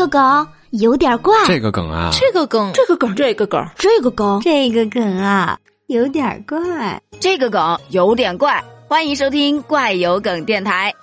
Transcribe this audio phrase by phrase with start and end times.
[0.00, 8.64] 个梗有点怪，这个梗啊，这个梗，这个梗，这个梗，这个梗，这个梗啊，有点怪，这个梗有点怪。
[8.88, 10.94] 欢迎收听怪有梗电台。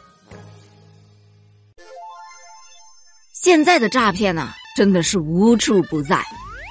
[3.33, 6.25] 现在的诈骗呢，真的是无处不在。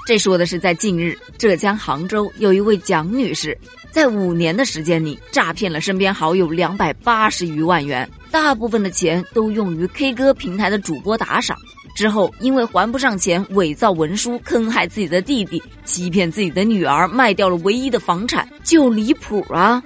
[0.05, 3.57] 这说的是在近日，浙江杭州有一位蒋女士，
[3.93, 11.57] 在五年的时间里诈骗了身边好友两百八十余万元，大部分的钱都用于 K 歌平台的主播打赏。
[11.97, 19.83] 之后因为还不上钱，伪造文书，坑害自己的弟弟，欺骗自己的女儿，卖掉了唯一的房产，就离谱啊！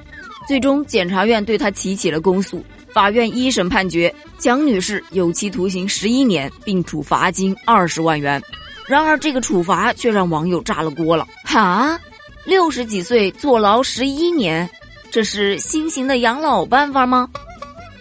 [0.48, 2.64] 最终，检察院对他提起了公诉。
[2.92, 8.42] 法院一审判决蒋女士有期徒刑十一年，并处罚金二十万元。
[8.88, 11.24] 然而，这个处罚却让网友炸了锅了！
[11.44, 11.96] 哈，
[12.44, 14.68] 六十几岁坐牢十一年，
[15.12, 17.28] 这是新型的养老办法吗？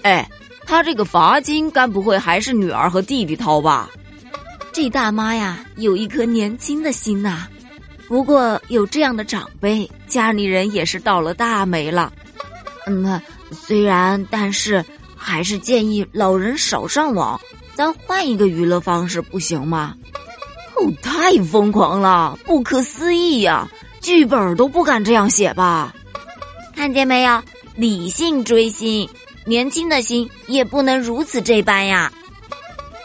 [0.02, 0.28] 哎，
[0.66, 3.88] 他这个罚金该不会还是女儿和弟弟掏吧？
[4.72, 7.48] 这大妈呀，有一颗年轻的心呐。
[8.08, 12.12] 不过有这样的长辈，家里人也是倒了大霉了。
[12.88, 14.84] 嗯，虽然，但是
[15.16, 17.40] 还是建议老人少上网，
[17.76, 19.96] 咱换一个娱乐方式不行吗？
[20.76, 23.68] 哦太疯狂了，不可思议呀！
[24.02, 25.94] 剧本都不敢这样写吧？
[26.76, 27.44] 看见没有？
[27.76, 29.08] 理性追星，
[29.46, 32.12] 年轻的心也不能如此这般呀！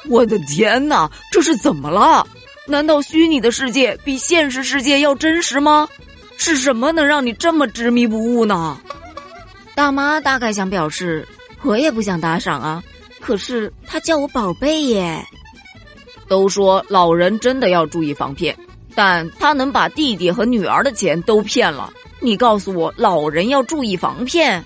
[0.08, 2.27] 我的天哪，这是怎么了？
[2.66, 5.88] 难道虚拟的世界比现实世界要真实吗？
[6.36, 8.78] 是什么能让你这么执迷不悟呢？
[9.75, 11.27] 大妈大概想表示，
[11.62, 12.82] 我也不想打赏啊，
[13.20, 15.25] 可是他叫我宝贝耶。
[16.27, 18.56] 都说老人真的要注意防骗，
[18.94, 21.92] 但他能把弟弟和女儿的钱都骗了。
[22.20, 24.64] 你告诉我，老人要注意防骗？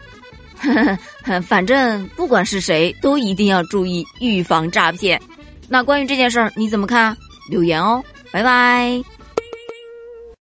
[1.47, 5.20] 反正不管是谁，都一定要注意预防诈骗。
[5.69, 7.17] 那关于这件事儿，你怎么看？
[7.50, 9.18] 留言哦，拜拜。